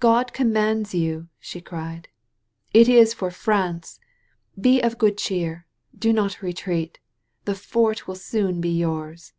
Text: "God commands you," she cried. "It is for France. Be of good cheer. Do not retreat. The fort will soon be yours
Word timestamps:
"God 0.00 0.34
commands 0.34 0.94
you," 0.94 1.30
she 1.38 1.62
cried. 1.62 2.08
"It 2.74 2.90
is 2.90 3.14
for 3.14 3.30
France. 3.30 3.98
Be 4.60 4.82
of 4.82 4.98
good 4.98 5.16
cheer. 5.16 5.66
Do 5.98 6.12
not 6.12 6.42
retreat. 6.42 7.00
The 7.46 7.54
fort 7.54 8.06
will 8.06 8.16
soon 8.16 8.60
be 8.60 8.68
yours 8.68 9.32